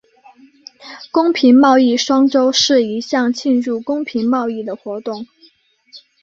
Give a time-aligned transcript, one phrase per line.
[1.11, 5.27] 公平贸易双周是一项庆祝公平贸易的活动。